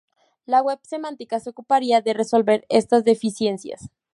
[0.47, 3.91] La web semántica se ocuparía de resolver estas deficiencias.